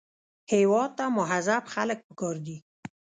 هېواد 0.51 0.89
ته 0.97 1.05
مهذب 1.17 1.63
خلک 1.73 1.99
پکار 2.07 2.35
دي 2.45 2.57